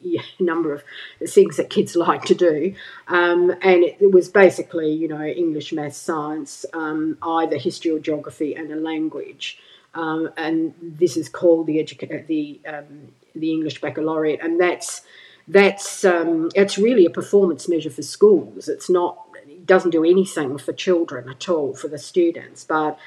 [0.00, 0.82] yeah, number of
[1.26, 2.74] things that kids like to do,
[3.08, 7.98] um, and it, it, was basically you know English, maths, science, um, either history or
[7.98, 9.58] geography, and a language.
[9.94, 15.02] Um, and this is called the educa- the um, the English Baccalaureate, and that's
[15.48, 18.68] that's um, it's really a performance measure for schools.
[18.68, 22.98] It's not it doesn't do anything for children at all for the students, but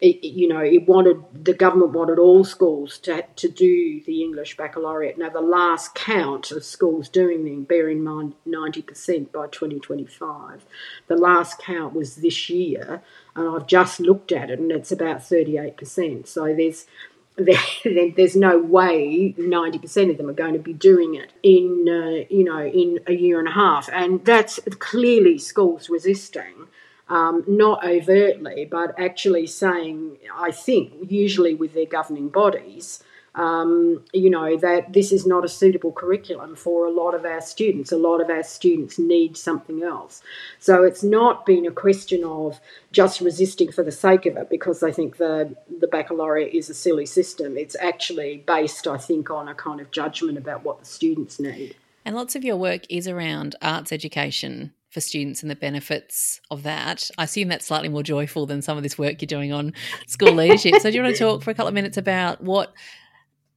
[0.00, 4.56] it, you know, it wanted the government wanted all schools to to do the English
[4.56, 5.16] baccalaureate.
[5.16, 9.80] Now, the last count of schools doing them, bear in mind, ninety percent by twenty
[9.80, 10.66] twenty five.
[11.06, 13.02] The last count was this year,
[13.34, 16.28] and I've just looked at it, and it's about thirty eight percent.
[16.28, 16.86] So there's
[17.36, 22.24] there, there's no way 90% of them are going to be doing it in uh,
[22.30, 26.66] you know in a year and a half and that's clearly schools resisting
[27.08, 33.02] um, not overtly, but actually saying, I think, usually with their governing bodies,
[33.36, 37.42] um, you know, that this is not a suitable curriculum for a lot of our
[37.42, 37.92] students.
[37.92, 40.22] A lot of our students need something else.
[40.58, 42.60] So it's not been a question of
[42.92, 46.74] just resisting for the sake of it because they think the, the baccalaureate is a
[46.74, 47.58] silly system.
[47.58, 51.76] It's actually based, I think, on a kind of judgment about what the students need.
[52.06, 56.62] And lots of your work is around arts education for students and the benefits of
[56.62, 57.10] that.
[57.18, 59.74] I assume that's slightly more joyful than some of this work you're doing on
[60.06, 60.76] school leadership.
[60.80, 62.72] So do you want to talk for a couple of minutes about what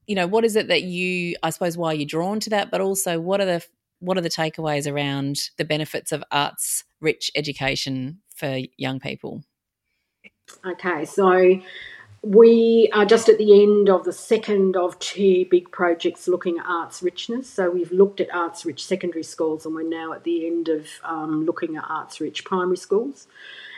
[0.06, 2.82] you know, what is it that you I suppose why you're drawn to that, but
[2.82, 3.64] also what are the
[4.00, 9.42] what are the takeaways around the benefits of arts rich education for young people?
[10.66, 11.58] Okay, so
[12.22, 16.66] we are just at the end of the second of two big projects looking at
[16.66, 17.48] arts richness.
[17.48, 20.86] So we've looked at arts rich secondary schools, and we're now at the end of
[21.02, 23.26] um, looking at arts rich primary schools.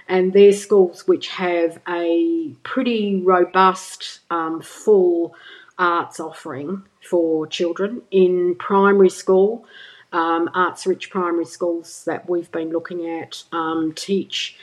[0.09, 5.37] And they're schools which have a pretty robust, um, full
[5.79, 8.03] arts offering for children.
[8.11, 9.65] In primary school,
[10.13, 14.57] um, arts rich primary schools that we've been looking at um, teach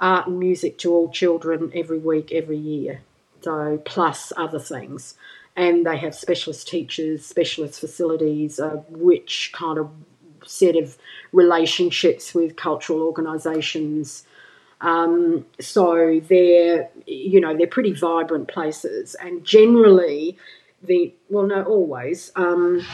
[0.00, 3.02] art and music to all children every week, every year
[3.46, 5.14] so plus other things.
[5.54, 9.88] And they have specialist teachers, specialist facilities, a rich kind of
[10.44, 10.98] set of
[11.32, 14.24] relationships with cultural organisations.
[14.80, 19.14] Um, so they're, you know, they're pretty vibrant places.
[19.14, 20.36] And generally,
[20.82, 22.84] the, well, no, always, um,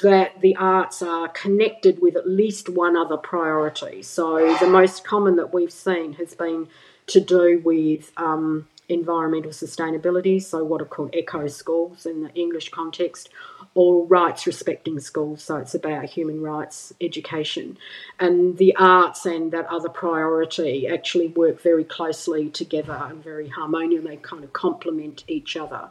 [0.00, 4.02] that the arts are connected with at least one other priority.
[4.02, 6.68] So the most common that we've seen has been
[7.08, 12.70] to do with um, environmental sustainability, so what are called eco schools in the English
[12.70, 13.28] context,
[13.74, 17.78] or rights respecting schools, so it's about human rights education.
[18.20, 24.10] And the arts and that other priority actually work very closely together and very harmoniously,
[24.10, 25.88] they kind of complement each other.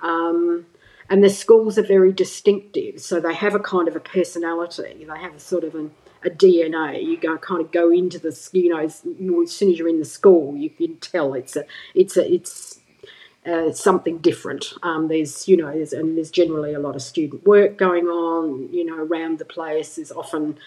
[0.00, 0.66] Um,
[1.10, 5.18] and the schools are very distinctive, so they have a kind of a personality, they
[5.18, 5.90] have a sort of an
[6.28, 7.02] a DNA.
[7.02, 10.04] You go kind of go into the you know as, soon as you're in the
[10.04, 11.64] school, you can tell it's a
[11.94, 12.80] it's a it's
[13.46, 14.74] uh, something different.
[14.82, 18.72] Um, there's you know there's, and there's generally a lot of student work going on.
[18.72, 19.96] You know around the place.
[19.96, 20.58] There's often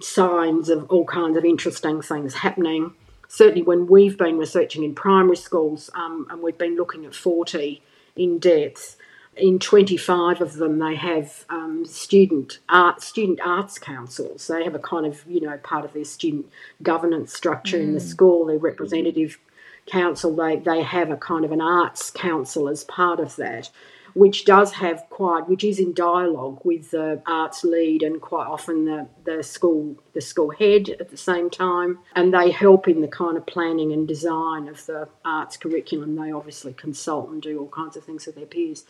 [0.00, 2.94] signs of all kinds of interesting things happening.
[3.28, 7.82] Certainly, when we've been researching in primary schools, um, and we've been looking at 40
[8.16, 8.96] in depth,
[9.36, 14.78] in 25 of them they have um, student art student arts councils they have a
[14.78, 16.46] kind of you know part of their student
[16.82, 17.82] governance structure mm.
[17.82, 18.08] in the mm.
[18.08, 19.38] school their representative
[19.86, 23.70] council they, they have a kind of an arts council as part of that
[24.14, 28.84] which does have quite which is in dialogue with the arts lead and quite often
[28.84, 33.08] the, the school the school head at the same time and they help in the
[33.08, 37.68] kind of planning and design of the arts curriculum they obviously consult and do all
[37.68, 38.84] kinds of things with their peers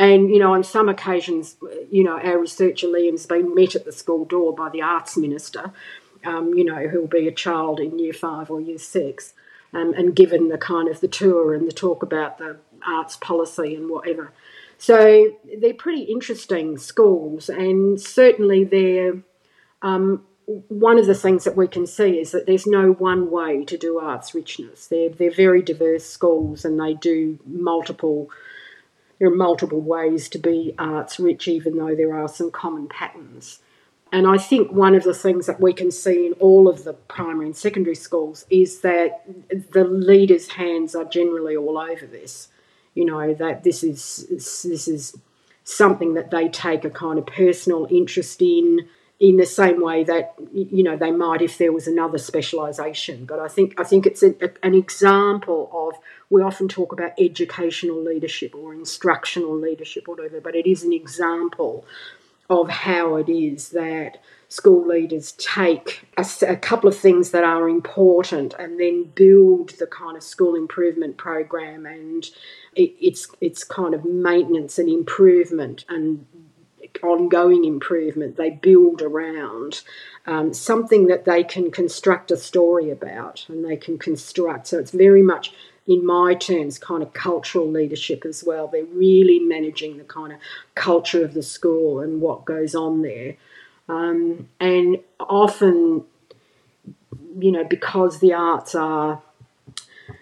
[0.00, 1.56] and, you know, on some occasions,
[1.90, 5.72] you know, our researcher Liam's been met at the school door by the arts minister
[6.24, 9.34] um, you know, who'll be a child in year five or year six,
[9.72, 13.74] um, and given the kind of the tour and the talk about the arts policy
[13.74, 14.32] and whatever.
[14.78, 19.22] So they're pretty interesting schools, and certainly they're
[19.82, 23.64] um, one of the things that we can see is that there's no one way
[23.64, 24.86] to do arts richness.
[24.86, 28.30] They're they're very diverse schools, and they do multiple.
[29.20, 33.60] There are multiple ways to be arts rich, even though there are some common patterns.
[34.10, 36.94] And I think one of the things that we can see in all of the
[36.94, 39.22] primary and secondary schools is that
[39.70, 42.48] the leaders' hands are generally all over this.
[42.94, 44.26] You know that this is
[44.64, 45.16] this is
[45.62, 48.88] something that they take a kind of personal interest in
[49.20, 53.26] in the same way that you know they might if there was another specialisation.
[53.26, 56.00] But I think I think it's a, an example of
[56.30, 60.92] we often talk about educational leadership or instructional leadership or whatever, but it is an
[60.92, 61.84] example
[62.48, 64.18] of how it is that
[64.48, 69.86] school leaders take a, a, couple of things that are important and then build the
[69.86, 72.24] kind of school improvement program and
[72.74, 76.26] it, it's it's kind of maintenance and improvement and
[77.02, 79.82] ongoing improvement they build around
[80.26, 84.90] um, something that they can construct a story about and they can construct so it's
[84.90, 85.52] very much
[85.90, 88.68] in my terms, kind of cultural leadership as well.
[88.68, 90.38] They're really managing the kind of
[90.76, 93.34] culture of the school and what goes on there.
[93.88, 96.04] Um, and often,
[97.36, 99.20] you know, because the arts are,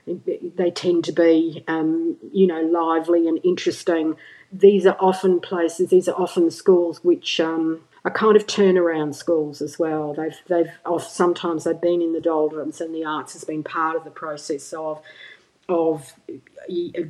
[0.06, 4.16] they tend to be, um, you know, lively and interesting.
[4.50, 9.60] These are often places, these are often schools which um, are kind of turnaround schools
[9.60, 10.14] as well.
[10.14, 14.04] They've, they've, sometimes they've been in the doldrums and the arts has been part of
[14.04, 15.02] the process of
[15.68, 16.14] of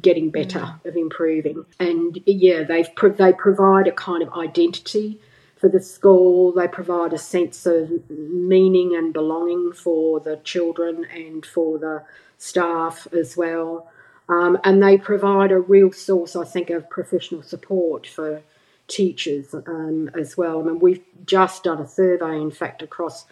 [0.02, 0.84] getting better, mm.
[0.84, 1.64] of improving.
[1.78, 5.20] And yeah, they've they provide a kind of identity
[5.56, 6.52] for the school.
[6.52, 12.04] They provide a sense of meaning and belonging for the children and for the
[12.36, 13.90] staff as well.
[14.28, 18.42] Um, and they provide a real source, I think, of professional support for
[18.86, 20.60] teachers um, as well.
[20.60, 23.26] I mean, we've just done a survey, in fact, across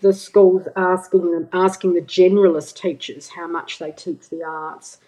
[0.00, 4.98] the schools asking them, asking the generalist teachers how much they teach the arts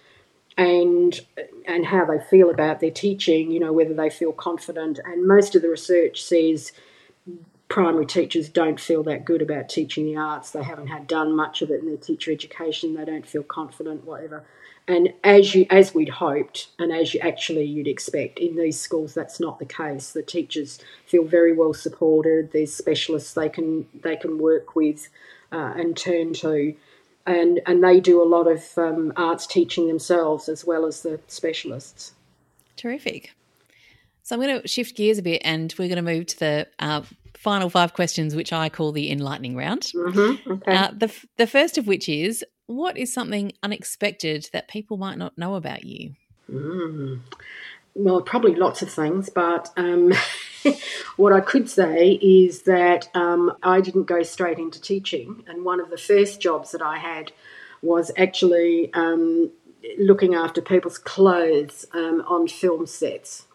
[0.57, 1.21] and
[1.67, 4.99] and how they feel about their teaching, you know, whether they feel confident.
[5.05, 6.73] And most of the research says
[7.69, 10.51] primary teachers don't feel that good about teaching the arts.
[10.51, 12.95] They haven't had done much of it in their teacher education.
[12.95, 14.45] They don't feel confident, whatever.
[14.89, 19.13] And as you as we'd hoped, and as you actually you'd expect in these schools,
[19.13, 20.13] that's not the case.
[20.13, 22.53] The teachers feel very well supported.
[22.53, 25.11] There's specialists they can they can work with
[25.53, 26.75] uh, and turn to,
[27.27, 31.21] and and they do a lot of um, arts teaching themselves as well as the
[31.27, 32.13] specialists.
[32.77, 33.35] Terrific.
[34.23, 36.67] So I'm going to shift gears a bit, and we're going to move to the
[36.79, 37.03] uh,
[37.37, 39.83] final five questions, which I call the enlightening round.
[39.95, 40.53] Mm-hmm.
[40.53, 40.77] Okay.
[40.77, 45.39] Uh, the the first of which is what is something unexpected that people might not
[45.39, 46.15] know about you?
[46.53, 47.21] Mm.
[47.95, 50.13] Well, probably lots of things, but um,
[51.17, 55.81] what I could say is that um, I didn't go straight into teaching, and one
[55.81, 57.33] of the first jobs that I had
[57.83, 59.51] was actually um,
[59.99, 63.47] looking after people's clothes um, on film sets.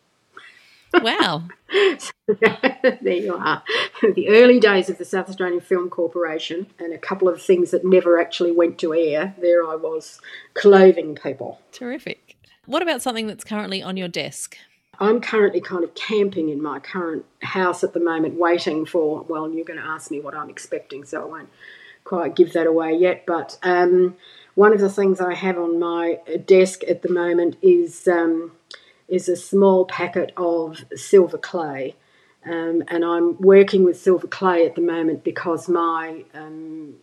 [1.01, 1.43] Wow.
[2.27, 3.63] there you are.
[4.13, 7.83] The early days of the South Australian Film Corporation and a couple of things that
[7.83, 9.35] never actually went to air.
[9.39, 10.21] There I was,
[10.53, 11.59] clothing people.
[11.71, 12.37] Terrific.
[12.65, 14.57] What about something that's currently on your desk?
[14.99, 19.23] I'm currently kind of camping in my current house at the moment, waiting for.
[19.23, 21.49] Well, you're going to ask me what I'm expecting, so I won't
[22.03, 23.25] quite give that away yet.
[23.25, 24.15] But um,
[24.55, 28.07] one of the things I have on my desk at the moment is.
[28.07, 28.51] Um,
[29.07, 31.95] is a small packet of silver clay.
[32.45, 36.95] Um, and I'm working with silver clay at the moment because my um,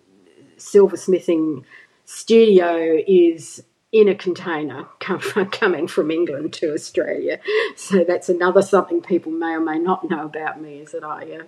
[0.59, 1.65] silversmithing
[2.05, 7.41] studio is in a container coming from England to Australia.
[7.77, 11.41] So that's another something people may or may not know about me is that I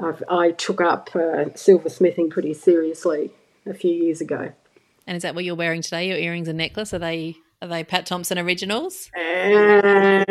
[0.00, 3.30] uh, i took up uh, silversmithing pretty seriously
[3.64, 4.52] a few years ago.
[5.06, 6.08] And is that what you're wearing today?
[6.08, 9.10] Your earrings and necklace are they are they Pat Thomson originals?
[9.16, 10.24] Uh,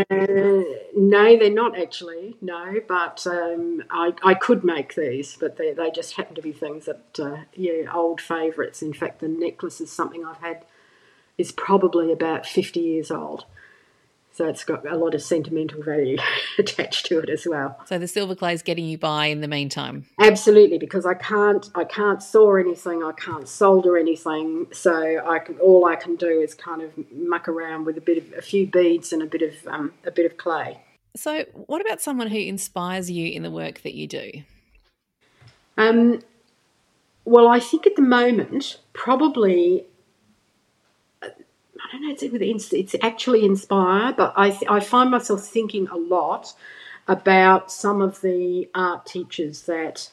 [0.95, 2.35] no, they're not actually.
[2.41, 6.51] No, but um, I, I could make these, but they, they just happen to be
[6.51, 8.81] things that, uh, yeah, old favourites.
[8.81, 10.63] In fact, the necklace is something I've had,
[11.37, 13.45] is probably about 50 years old.
[14.33, 16.17] So it's got a lot of sentimental value
[16.57, 17.79] attached to it as well.
[17.85, 20.05] So the silver clay is getting you by in the meantime.
[20.19, 24.67] Absolutely, because I can't I can't saw anything, I can't solder anything.
[24.71, 28.17] So I can all I can do is kind of muck around with a bit
[28.17, 30.79] of a few beads and a bit of um, a bit of clay.
[31.15, 34.31] So what about someone who inspires you in the work that you do?
[35.77, 36.21] Um,
[37.25, 39.85] well, I think at the moment, probably,
[41.97, 46.53] don't know, it's, it's actually inspired, but I, I find myself thinking a lot
[47.07, 50.09] about some of the art teachers that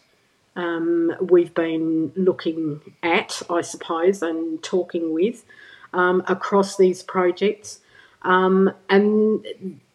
[0.56, 5.44] um, we've been looking at, I suppose, and talking with
[5.92, 7.80] um, across these projects.
[8.22, 9.46] Um, and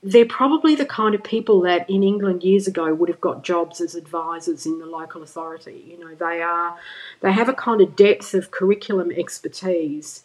[0.02, 3.82] they're probably the kind of people that in England years ago would have got jobs
[3.82, 5.84] as advisors in the local authority.
[5.88, 6.78] You know, they are
[7.22, 10.24] they have a kind of depth of curriculum expertise,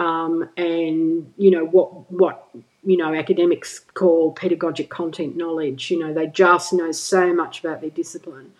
[0.00, 2.48] um, and you know what what
[2.82, 5.90] you know academics call pedagogic content knowledge.
[5.90, 8.52] You know, they just know so much about their discipline.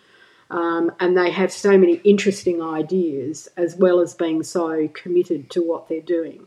[0.51, 5.61] Um, and they have so many interesting ideas as well as being so committed to
[5.61, 6.45] what they're doing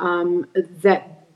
[0.00, 0.48] um,
[0.82, 1.26] that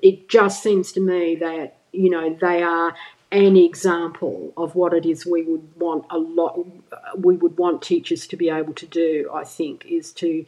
[0.00, 2.94] it just seems to me that you know they are
[3.32, 6.64] an example of what it is we would want a lot
[7.18, 10.44] we would want teachers to be able to do i think is to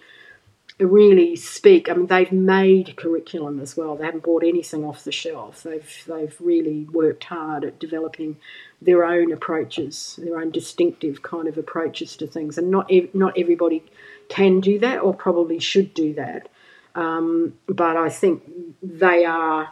[0.86, 1.90] really speak.
[1.90, 3.96] I mean, they've made curriculum as well.
[3.96, 5.62] They haven't bought anything off the shelf.
[5.62, 8.36] They've they've really worked hard at developing
[8.80, 12.58] their own approaches, their own distinctive kind of approaches to things.
[12.58, 13.82] And not ev- not everybody
[14.28, 16.48] can do that, or probably should do that.
[16.94, 18.44] Um, but I think
[18.82, 19.70] they are.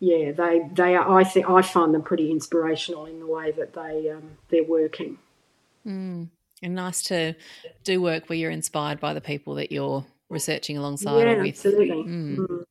[0.00, 1.20] Yeah, they they are.
[1.20, 5.18] I think I find them pretty inspirational in the way that they um, they're working.
[5.86, 6.28] Mm.
[6.62, 7.34] And nice to
[7.84, 11.48] do work where you're inspired by the people that you're researching alongside yeah, or with.
[11.48, 12.04] Absolutely.
[12.04, 12.36] Mm.
[12.36, 12.64] Mm.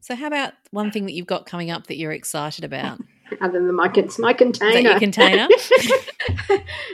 [0.00, 2.98] So, how about one thing that you've got coming up that you're excited about?
[3.40, 4.70] Other than my, my container.
[4.70, 5.48] Is that your container?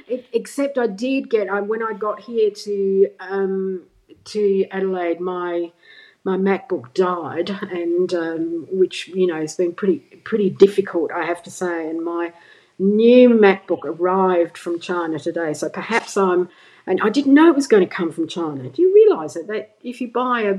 [0.32, 3.84] Except I did get I, when I got here to um,
[4.24, 5.72] to Adelaide, my
[6.24, 11.42] my MacBook died, and um, which you know has been pretty pretty difficult, I have
[11.44, 11.88] to say.
[11.88, 12.34] And my
[12.78, 16.51] new MacBook arrived from China today, so perhaps I'm
[16.87, 18.68] and I didn't know it was going to come from China.
[18.68, 20.59] Do you realise that, that if you buy a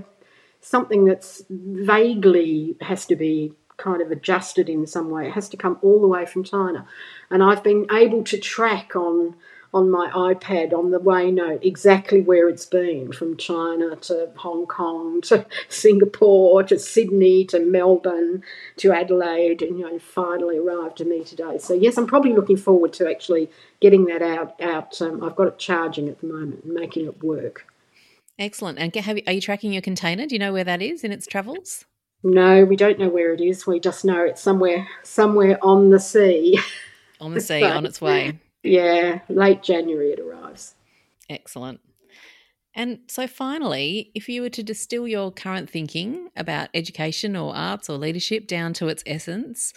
[0.60, 5.58] something that's vaguely has to be kind of adjusted in some way, it has to
[5.58, 6.86] come all the way from China.
[7.30, 9.36] And I've been able to track on
[9.74, 14.66] on my iPad on the way note exactly where it's been from China to Hong
[14.66, 18.44] Kong to Singapore to Sydney to Melbourne
[18.78, 21.58] to Adelaide and you know finally arrived to me today.
[21.58, 23.50] So yes, I'm probably looking forward to actually
[23.80, 27.24] getting that out out um, I've got it charging at the moment and making it
[27.24, 27.66] work.
[28.40, 28.78] Excellent.
[28.78, 30.28] And have, are you tracking your container?
[30.28, 31.86] Do you know where that is in its travels?
[32.24, 33.66] No, we don't know where it is.
[33.66, 36.60] We just know it's somewhere somewhere on the sea.
[37.20, 38.40] On the sea, so, on its way.
[38.68, 40.76] Yeah, late January it arrives.
[41.30, 41.80] Excellent.
[42.78, 47.90] And so, finally, if you were to distill your current thinking about education or arts
[47.90, 49.74] or leadership down to its essence,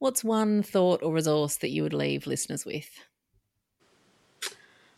[0.00, 2.90] what's one thought or resource that you would leave listeners with?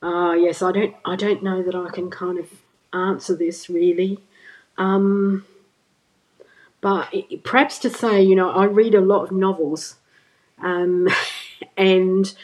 [0.02, 0.96] Uh, yes, I don't.
[1.04, 2.48] I don't know that I can kind of
[2.94, 4.18] answer this really,
[4.78, 5.44] um,
[6.80, 7.14] but
[7.44, 9.96] perhaps to say, you know, I read a lot of novels,
[10.58, 11.08] um,
[11.76, 12.34] and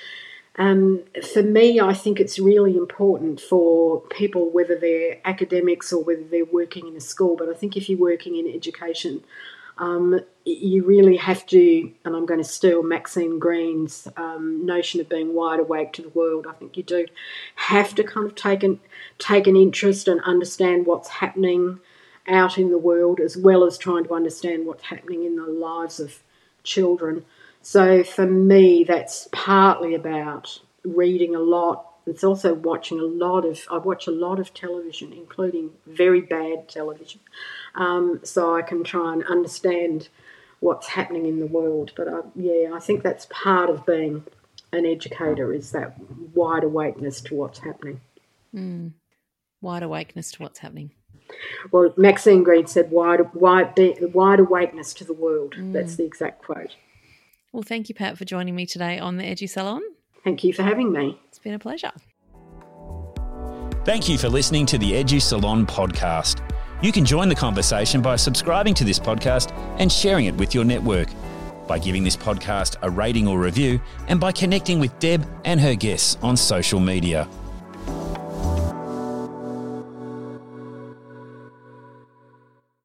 [0.59, 6.25] um, for me, I think it's really important for people, whether they're academics or whether
[6.25, 9.23] they're working in a school, but I think if you're working in education,
[9.79, 15.09] um, you really have to, and I'm going to steal Maxine Greene's um, notion of
[15.09, 16.49] being wide awake to the world.
[16.49, 17.07] I think you do
[17.55, 18.81] have to kind of take an,
[19.19, 21.79] take an interest and understand what's happening
[22.27, 26.01] out in the world, as well as trying to understand what's happening in the lives
[26.01, 26.23] of
[26.65, 27.25] children.
[27.63, 31.85] So for me, that's partly about reading a lot.
[32.07, 33.61] It's also watching a lot of.
[33.71, 37.21] I watch a lot of television, including very bad television,
[37.75, 40.09] um, so I can try and understand
[40.61, 41.93] what's happening in the world.
[41.97, 44.25] But I, uh, yeah, I think that's part of being
[44.73, 45.95] an educator is that
[46.35, 48.01] wide awakeness to what's happening.
[48.55, 48.93] Mm.
[49.61, 50.91] Wide awakeness to what's happening.
[51.71, 53.75] Well, Maxine Greene said, "Wide, wide,
[54.15, 55.73] wide awakeness to the world." Mm.
[55.73, 56.75] That's the exact quote.
[57.53, 59.83] Well, thank you, Pat, for joining me today on the Edu Salon.
[60.23, 61.19] Thank you for having me.
[61.29, 61.93] It's been a pleasure.
[63.85, 66.43] Thank you for listening to the Edu Salon podcast.
[66.83, 70.65] You can join the conversation by subscribing to this podcast and sharing it with your
[70.65, 71.09] network,
[71.67, 75.75] by giving this podcast a rating or review, and by connecting with Deb and her
[75.75, 77.27] guests on social media.